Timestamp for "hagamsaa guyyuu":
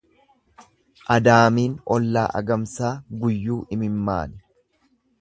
2.33-3.63